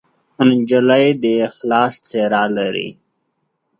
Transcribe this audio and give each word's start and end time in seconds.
نجلۍ 0.47 1.05
د 1.23 1.25
اخلاص 1.47 1.93
څېره 2.07 2.43
لري. 2.57 2.89